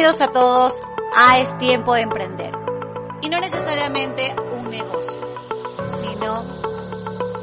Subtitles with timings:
[0.00, 0.82] Bienvenidos a todos
[1.14, 2.54] a Es Tiempo de Emprender.
[3.20, 5.20] Y no necesariamente un negocio,
[5.94, 6.42] sino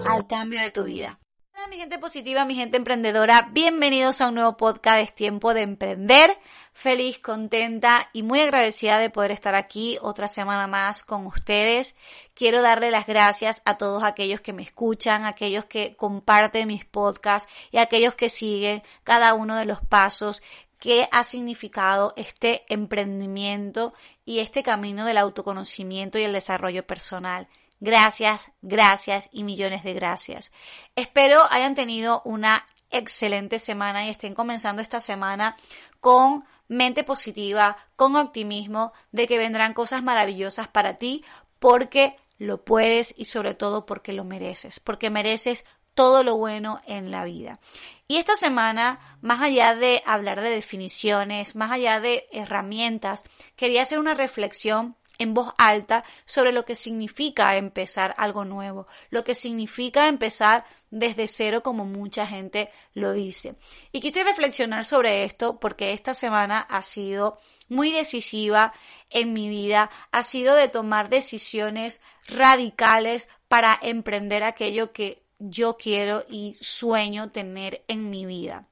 [0.09, 1.19] al cambio de tu vida.
[1.53, 5.61] Hola mi gente positiva, mi gente emprendedora, bienvenidos a un nuevo podcast Es Tiempo de
[5.61, 6.31] Emprender.
[6.73, 11.95] Feliz, contenta y muy agradecida de poder estar aquí otra semana más con ustedes.
[12.33, 17.51] Quiero darle las gracias a todos aquellos que me escuchan, aquellos que comparten mis podcasts
[17.71, 20.41] y aquellos que siguen cada uno de los pasos
[20.79, 23.93] qué ha significado este emprendimiento
[24.25, 27.47] y este camino del autoconocimiento y el desarrollo personal.
[27.79, 30.51] Gracias, gracias y millones de gracias.
[30.95, 35.55] Espero hayan tenido una excelente semana y estén comenzando esta semana
[35.99, 41.23] con mente positiva, con optimismo de que vendrán cosas maravillosas para ti
[41.59, 45.65] porque lo puedes y sobre todo porque lo mereces, porque mereces
[45.97, 47.59] todo lo bueno en la vida.
[48.07, 53.23] Y esta semana, más allá de hablar de definiciones, más allá de herramientas,
[53.55, 59.23] quería hacer una reflexión en voz alta sobre lo que significa empezar algo nuevo, lo
[59.23, 63.55] que significa empezar desde cero como mucha gente lo dice.
[63.91, 67.39] Y quise reflexionar sobre esto porque esta semana ha sido
[67.69, 68.71] muy decisiva
[69.09, 76.25] en mi vida, ha sido de tomar decisiones radicales para emprender aquello que yo quiero
[76.29, 78.67] y sueño tener en mi vida.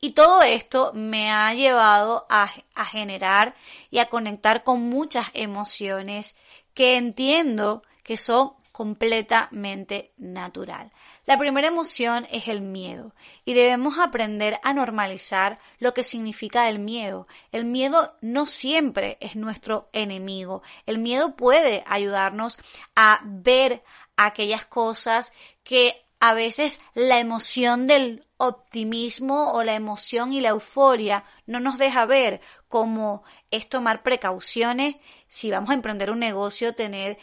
[0.00, 2.48] Y todo esto me ha llevado a,
[2.86, 3.54] generar
[3.90, 6.38] y a conectar con muchas emociones
[6.72, 10.90] que entiendo que son completamente natural.
[11.26, 16.78] La primera emoción es el miedo y debemos aprender a normalizar lo que significa el
[16.78, 17.28] miedo.
[17.52, 20.62] El miedo no siempre es nuestro enemigo.
[20.86, 22.58] El miedo puede ayudarnos
[22.96, 23.84] a ver
[24.26, 25.32] aquellas cosas
[25.62, 31.78] que a veces la emoción del optimismo o la emoción y la euforia no nos
[31.78, 34.96] deja ver, como es tomar precauciones
[35.28, 37.18] si vamos a emprender un negocio, tener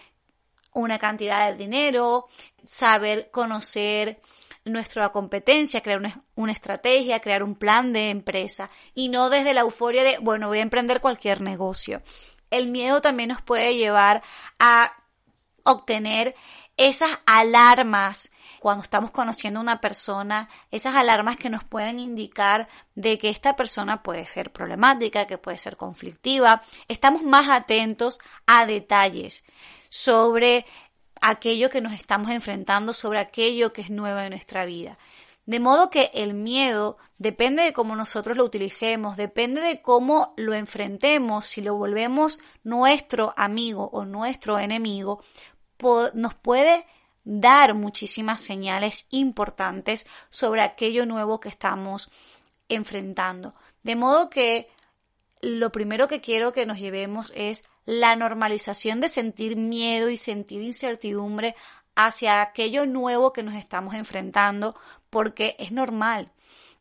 [0.73, 2.27] una cantidad de dinero,
[2.63, 4.19] saber conocer
[4.65, 9.61] nuestra competencia, crear una, una, estrategia, crear un plan de empresa y no desde la
[9.61, 12.01] euforia de, bueno, voy a emprender cualquier negocio.
[12.49, 14.23] El miedo también nos puede llevar
[14.59, 14.91] a
[15.63, 16.35] obtener
[16.77, 23.17] esas alarmas cuando estamos conociendo a una persona, esas alarmas que nos pueden indicar de
[23.17, 29.45] que esta persona puede ser problemática, que puede ser conflictiva, estamos más atentos a detalles
[29.89, 30.65] sobre
[31.21, 34.97] aquello que nos estamos enfrentando, sobre aquello que es nuevo en nuestra vida.
[35.45, 40.53] De modo que el miedo depende de cómo nosotros lo utilicemos, depende de cómo lo
[40.53, 45.21] enfrentemos, si lo volvemos nuestro amigo o nuestro enemigo,
[46.13, 46.85] nos puede
[47.23, 52.11] dar muchísimas señales importantes sobre aquello nuevo que estamos
[52.69, 53.53] enfrentando.
[53.83, 54.69] De modo que
[55.41, 60.61] lo primero que quiero que nos llevemos es la normalización de sentir miedo y sentir
[60.61, 61.55] incertidumbre
[61.95, 64.75] hacia aquello nuevo que nos estamos enfrentando,
[65.09, 66.31] porque es normal.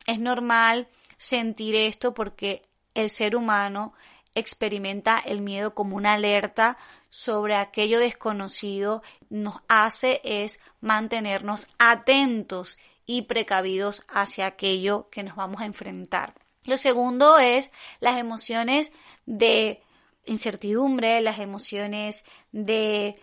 [0.07, 2.63] Es normal sentir esto porque
[2.95, 3.95] el ser humano
[4.35, 6.77] experimenta el miedo como una alerta
[7.17, 15.63] sobre aquello desconocido nos hace es mantenernos atentos y precavidos hacia aquello que nos vamos
[15.63, 16.35] a enfrentar.
[16.67, 18.93] Lo segundo es las emociones
[19.25, 19.83] de
[20.27, 23.15] incertidumbre, las emociones de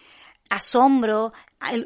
[0.49, 1.31] asombro,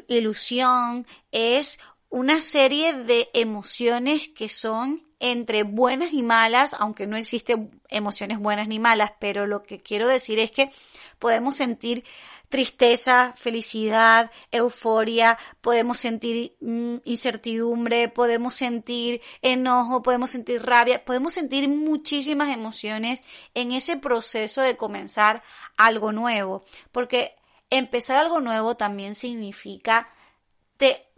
[0.08, 7.80] ilusión, es una serie de emociones que son entre buenas y malas, aunque no existen
[7.88, 10.70] emociones buenas ni malas, pero lo que quiero decir es que
[11.18, 12.04] podemos sentir
[12.48, 21.68] tristeza, felicidad, euforia, podemos sentir mm, incertidumbre, podemos sentir enojo, podemos sentir rabia, podemos sentir
[21.68, 23.22] muchísimas emociones
[23.54, 25.42] en ese proceso de comenzar
[25.76, 27.36] algo nuevo, porque
[27.70, 30.08] empezar algo nuevo también significa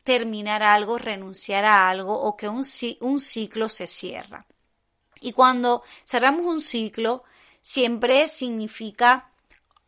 [0.02, 2.64] terminar algo, renunciar a algo o que un,
[3.00, 4.46] un ciclo se cierra.
[5.20, 7.24] Y cuando cerramos un ciclo,
[7.60, 9.30] siempre significa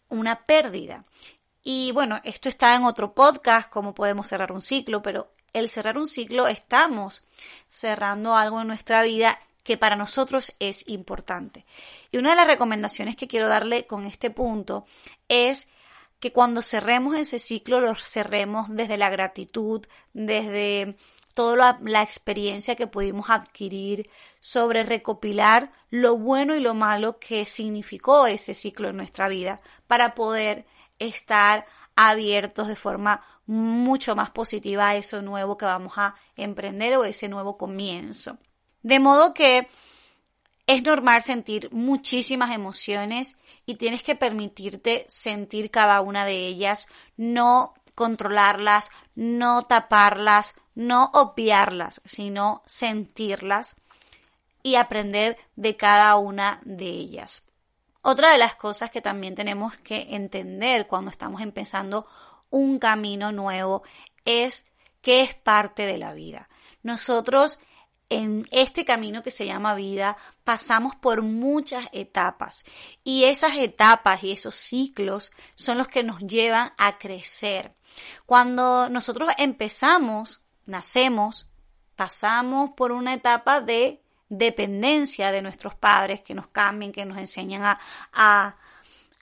[0.08, 1.04] una pérdida.
[1.64, 5.96] Y bueno, esto está en otro podcast, cómo podemos cerrar un ciclo, pero el cerrar
[5.96, 7.24] un ciclo estamos
[7.68, 11.64] cerrando algo en nuestra vida que para nosotros es importante.
[12.10, 14.86] Y una de las recomendaciones que quiero darle con este punto
[15.28, 15.70] es
[16.22, 20.94] que cuando cerremos ese ciclo lo cerremos desde la gratitud, desde
[21.34, 24.08] toda la, experiencia que pudimos adquirir
[24.38, 30.14] sobre recopilar lo bueno y lo malo que significó ese ciclo en nuestra vida para
[30.14, 30.64] poder
[31.00, 31.64] estar
[31.96, 37.28] abiertos de forma mucho más positiva a eso nuevo que vamos a emprender o ese
[37.28, 38.38] nuevo comienzo.
[38.82, 39.66] De modo que
[40.68, 47.74] es normal sentir muchísimas emociones y tienes que permitirte sentir cada una de ellas, no
[47.94, 53.76] controlarlas, no taparlas, no obviarlas, sino sentirlas
[54.62, 57.46] y aprender de cada una de ellas.
[58.00, 62.06] Otra de las cosas que también tenemos que entender cuando estamos empezando
[62.50, 63.82] un camino nuevo
[64.24, 66.48] es que es parte de la vida.
[66.82, 67.58] Nosotros
[68.12, 72.64] en este camino que se llama vida pasamos por muchas etapas
[73.04, 77.74] y esas etapas y esos ciclos son los que nos llevan a crecer.
[78.26, 81.48] Cuando nosotros empezamos, nacemos,
[81.96, 87.64] pasamos por una etapa de dependencia de nuestros padres que nos cambien, que nos enseñan
[87.64, 87.80] a,
[88.12, 88.56] a,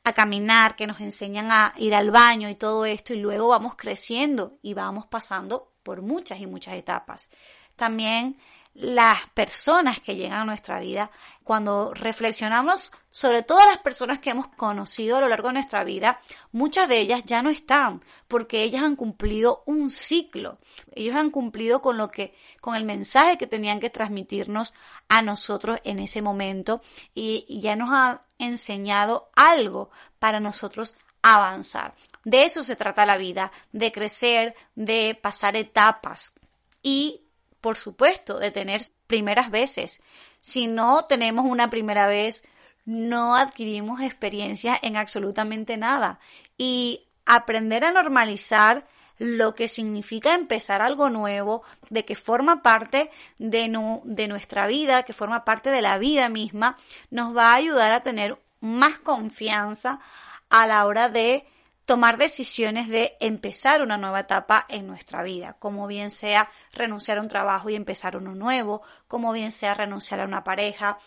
[0.03, 3.75] a caminar, que nos enseñan a ir al baño y todo esto y luego vamos
[3.77, 7.31] creciendo y vamos pasando por muchas y muchas etapas.
[7.77, 8.37] También
[8.75, 11.11] las personas que llegan a nuestra vida,
[11.43, 16.21] cuando reflexionamos sobre todas las personas que hemos conocido a lo largo de nuestra vida,
[16.53, 20.59] muchas de ellas ya no están, porque ellas han cumplido un ciclo.
[20.93, 24.75] Ellos han cumplido con lo que, con el mensaje que tenían que transmitirnos
[25.09, 26.81] a nosotros en ese momento
[27.15, 29.91] y, ya nos han enseñado algo
[30.21, 31.95] para nosotros avanzar.
[32.25, 36.35] De eso se trata la vida, de crecer, de pasar etapas
[36.83, 37.25] y
[37.61, 40.03] por supuesto, de tener primeras veces.
[40.39, 42.49] Si no tenemos una primera vez,
[42.85, 46.19] no adquirimos experiencia en absolutamente nada.
[46.57, 48.87] Y aprender a normalizar
[49.19, 53.71] lo que significa empezar algo nuevo, de que forma parte de,
[54.05, 56.77] de nuestra vida, que forma parte de la vida misma,
[57.11, 60.01] nos va a ayudar a tener más confianza
[60.49, 61.47] a la hora de
[61.91, 67.21] tomar decisiones de empezar una nueva etapa en nuestra vida, como bien sea renunciar a
[67.21, 70.99] un trabajo y empezar uno nuevo, como bien sea renunciar a una pareja,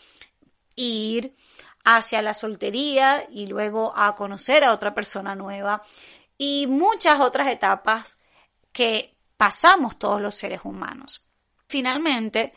[0.76, 1.36] ir
[1.86, 5.82] hacia la soltería y luego a conocer a otra persona nueva
[6.38, 8.20] y muchas otras etapas
[8.74, 11.26] que pasamos todos los seres humanos.
[11.66, 12.52] Finalmente,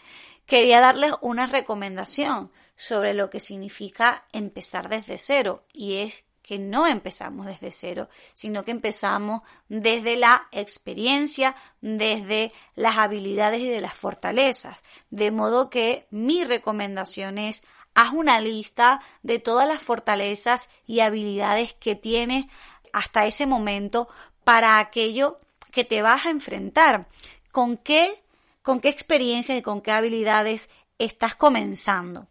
[0.46, 6.86] quería darles una recomendación sobre lo que significa empezar desde cero y es que no
[6.86, 13.94] empezamos desde cero, sino que empezamos desde la experiencia, desde las habilidades y de las
[13.94, 14.78] fortalezas.
[15.10, 17.64] De modo que mi recomendación es
[17.94, 22.44] haz una lista de todas las fortalezas y habilidades que tienes
[22.92, 24.08] hasta ese momento
[24.44, 25.40] para aquello
[25.72, 27.08] que te vas a enfrentar.
[27.50, 28.22] ¿Con qué,
[28.62, 32.28] con qué experiencias y con qué habilidades estás comenzando?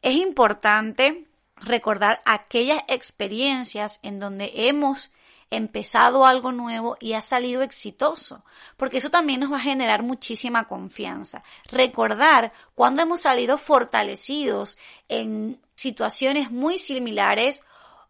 [0.00, 1.27] Es importante
[1.60, 5.10] recordar aquellas experiencias en donde hemos
[5.50, 8.44] empezado algo nuevo y ha salido exitoso,
[8.76, 11.42] porque eso también nos va a generar muchísima confianza.
[11.70, 17.64] Recordar cuando hemos salido fortalecidos en situaciones muy similares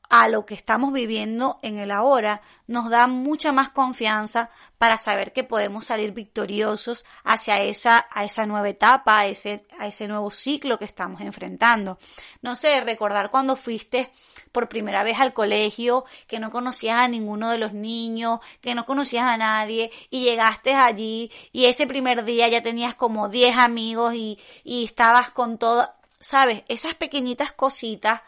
[0.09, 5.33] a lo que estamos viviendo en el ahora, nos da mucha más confianza para saber
[5.33, 10.31] que podemos salir victoriosos hacia esa, a esa nueva etapa, a ese, a ese nuevo
[10.31, 11.99] ciclo que estamos enfrentando.
[12.41, 14.11] No sé, recordar cuando fuiste
[14.53, 18.87] por primera vez al colegio, que no conocías a ninguno de los niños, que no
[18.87, 24.15] conocías a nadie, y llegaste allí, y ese primer día ya tenías como 10 amigos
[24.15, 28.23] y, y estabas con todo, sabes, esas pequeñitas cositas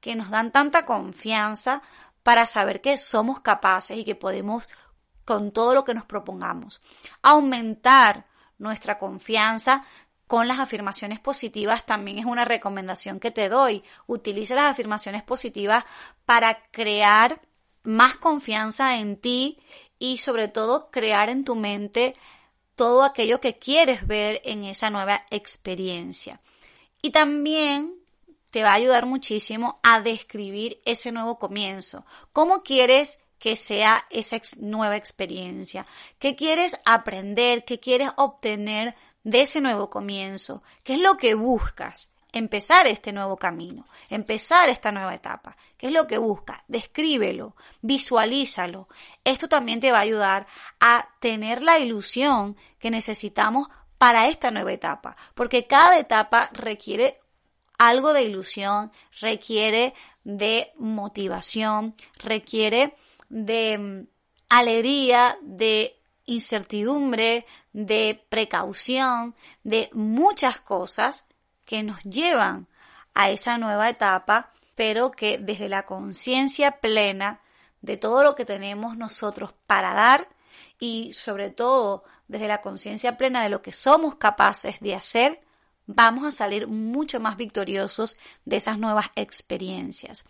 [0.00, 1.82] que nos dan tanta confianza
[2.22, 4.68] para saber que somos capaces y que podemos
[5.24, 6.82] con todo lo que nos propongamos.
[7.22, 8.26] Aumentar
[8.58, 9.84] nuestra confianza
[10.26, 13.82] con las afirmaciones positivas también es una recomendación que te doy.
[14.06, 15.84] Utiliza las afirmaciones positivas
[16.24, 17.40] para crear
[17.82, 19.58] más confianza en ti
[19.98, 22.14] y sobre todo crear en tu mente
[22.76, 26.40] todo aquello que quieres ver en esa nueva experiencia.
[27.02, 27.99] Y también
[28.50, 32.04] te va a ayudar muchísimo a describir ese nuevo comienzo.
[32.32, 35.86] ¿Cómo quieres que sea esa nueva experiencia?
[36.18, 37.64] ¿Qué quieres aprender?
[37.64, 40.62] ¿Qué quieres obtener de ese nuevo comienzo?
[40.84, 42.10] ¿Qué es lo que buscas?
[42.32, 45.56] empezar este nuevo camino, empezar esta nueva etapa.
[45.76, 46.64] ¿Qué es lo que busca?
[46.68, 48.88] Descríbelo, visualízalo.
[49.24, 50.46] Esto también te va a ayudar
[50.78, 57.19] a tener la ilusión que necesitamos para esta nueva etapa, porque cada etapa requiere
[57.80, 62.94] algo de ilusión, requiere de motivación, requiere
[63.30, 64.06] de mm,
[64.50, 69.34] alegría, de incertidumbre, de precaución,
[69.64, 71.26] de muchas cosas
[71.64, 72.66] que nos llevan
[73.14, 77.40] a esa nueva etapa, pero que desde la conciencia plena
[77.80, 80.28] de todo lo que tenemos nosotros para dar
[80.78, 85.40] y sobre todo desde la conciencia plena de lo que somos capaces de hacer,
[85.94, 90.24] vamos a salir mucho más victoriosos de esas nuevas experiencias.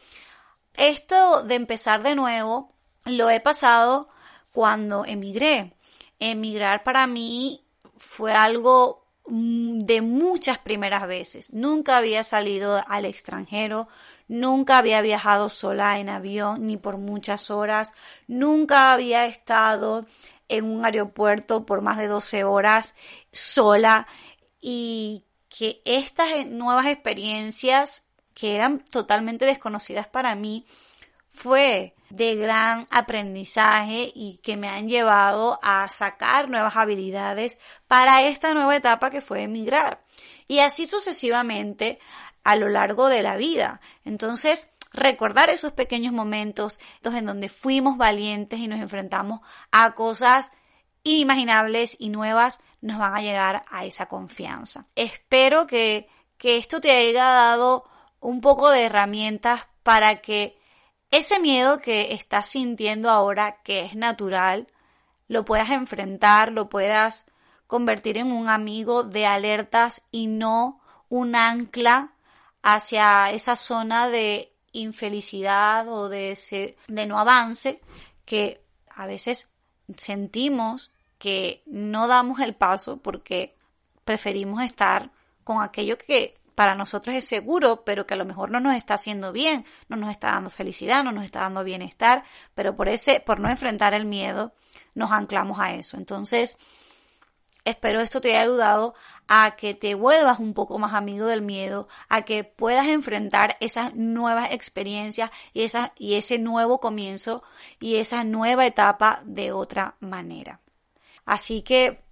[0.77, 2.73] Esto de empezar de nuevo
[3.05, 4.09] lo he pasado
[4.53, 5.75] cuando emigré.
[6.19, 7.65] Emigrar para mí
[7.97, 11.53] fue algo mm, de muchas primeras veces.
[11.53, 13.89] Nunca había salido al extranjero,
[14.29, 17.95] nunca había viajado sola en avión ni por muchas horas,
[18.27, 20.07] nunca había estado
[20.49, 22.95] en un aeropuerto por más de 12 horas
[23.33, 24.07] sola
[24.61, 30.65] y que estas nuevas experiencias que eran totalmente desconocidas para mí
[31.29, 38.55] fue de gran aprendizaje y que me han llevado a sacar nuevas habilidades para esta
[38.55, 40.03] nueva etapa que fue emigrar.
[40.49, 41.99] Y así sucesivamente
[42.43, 43.81] a lo largo de la vida.
[44.05, 49.41] Entonces, recordar esos pequeños momentos en donde fuimos valientes y nos enfrentamos
[49.71, 50.53] a cosas
[51.03, 54.87] inimaginables y nuevas nos van a llegar a esa confianza.
[54.95, 57.85] Espero que, que esto te haya dado
[58.21, 60.59] un poco de herramientas para que
[61.11, 64.67] ese miedo que estás sintiendo ahora, que es natural,
[65.29, 67.31] lo puedas enfrentar, lo puedas
[67.67, 72.13] convertir en un amigo de alertas y no un ancla
[72.63, 77.81] hacia esa zona de infelicidad o de, de no avance
[78.25, 79.53] que a veces
[79.97, 83.55] sentimos que no damos el paso porque
[84.05, 85.11] preferimos estar
[85.45, 88.95] con aquello que para nosotros es seguro, pero que a lo mejor no nos está
[88.95, 93.21] haciendo bien, no nos está dando felicidad, no nos está dando bienestar, pero por ese,
[93.21, 94.53] por no enfrentar el miedo,
[94.95, 95.97] nos anclamos a eso.
[95.97, 96.59] Entonces,
[97.65, 98.95] espero esto te haya ayudado
[99.33, 103.95] a que te vuelvas un poco más amigo del miedo, a que puedas enfrentar esas
[103.95, 105.67] nuevas experiencias y,
[105.99, 107.45] y ese nuevo comienzo
[107.79, 110.61] y esa nueva etapa de otra manera.
[111.25, 112.03] Así que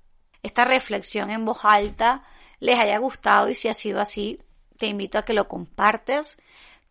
[0.45, 2.23] esta reflexión en voz alta
[2.61, 4.41] les haya gustado y si ha sido así,
[4.77, 6.41] te invito a que lo compartas.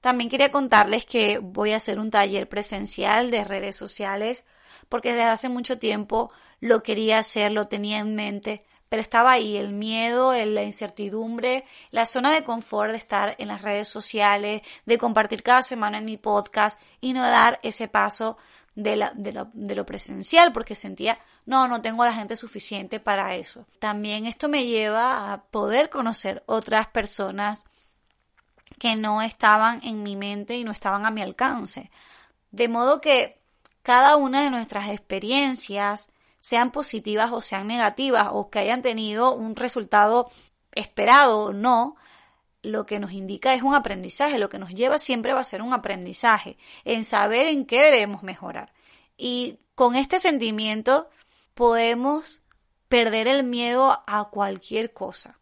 [0.01, 4.45] También quería contarles que voy a hacer un taller presencial de redes sociales
[4.89, 9.57] porque desde hace mucho tiempo lo quería hacer, lo tenía en mente, pero estaba ahí
[9.57, 14.97] el miedo, la incertidumbre, la zona de confort de estar en las redes sociales, de
[14.97, 18.37] compartir cada semana en mi podcast y no dar ese paso
[18.75, 23.65] de, lo, de lo presencial porque sentía, no, no tengo la gente suficiente para eso.
[23.79, 27.65] También esto me lleva a poder conocer otras personas
[28.79, 31.89] que no estaban en mi mente y no estaban a mi alcance.
[32.51, 33.39] De modo que
[33.81, 36.13] cada una de nuestras experiencias,
[36.47, 40.29] sean positivas o sean negativas, o que hayan tenido un resultado
[40.71, 41.97] esperado o no,
[42.61, 45.61] lo que nos indica es un aprendizaje, lo que nos lleva siempre va a ser
[45.61, 48.71] un aprendizaje, en saber en qué debemos mejorar.
[49.17, 51.09] Y con este sentimiento
[51.53, 52.45] podemos
[52.87, 55.41] perder el miedo a cualquier cosa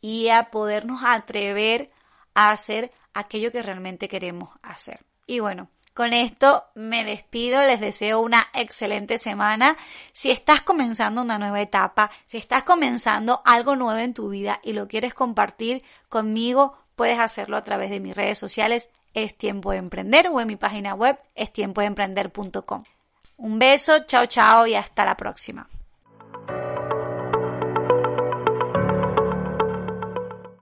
[0.00, 1.90] y a podernos atrever
[2.32, 5.04] a hacer aquello que realmente queremos hacer.
[5.26, 9.78] Y bueno, con esto me despido, les deseo una excelente semana.
[10.12, 14.74] Si estás comenzando una nueva etapa, si estás comenzando algo nuevo en tu vida y
[14.74, 19.78] lo quieres compartir conmigo, puedes hacerlo a través de mis redes sociales, es tiempo de
[19.78, 22.84] emprender o en mi página web es tiempoemprender.com.
[23.38, 25.66] Un beso, chao chao y hasta la próxima.